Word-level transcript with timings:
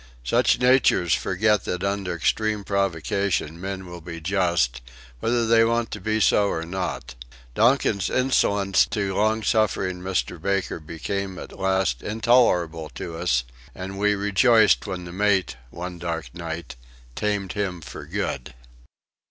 Such 0.23 0.57
natures 0.57 1.13
forget 1.13 1.63
that 1.65 1.83
under 1.83 2.15
extreme 2.15 2.63
provocation 2.63 3.61
men 3.61 3.85
will 3.85 4.01
be 4.01 4.19
just 4.19 4.81
whether 5.19 5.45
they 5.45 5.63
want 5.63 5.91
to 5.91 6.01
be 6.01 6.19
so 6.19 6.47
or 6.47 6.63
not. 6.63 7.13
Donkin's 7.53 8.09
insolence 8.09 8.87
to 8.87 9.13
long 9.15 9.43
suffering 9.43 10.01
Mr. 10.01 10.41
Baker 10.41 10.79
became 10.79 11.37
at 11.37 11.51
last 11.51 12.01
intolerable 12.01 12.89
to 12.95 13.15
us, 13.15 13.43
and 13.75 13.95
we 13.99 14.15
rejoiced 14.15 14.87
when 14.87 15.05
the 15.05 15.11
mate, 15.13 15.55
one 15.69 15.99
dark 15.99 16.33
night, 16.33 16.75
tamed 17.13 17.51
him 17.53 17.79
for 17.79 18.07
good. 18.07 18.55